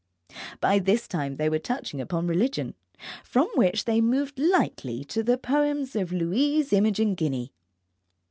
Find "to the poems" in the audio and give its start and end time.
5.03-5.95